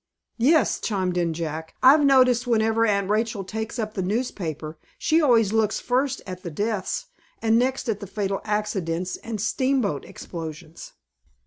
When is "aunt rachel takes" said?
2.87-3.77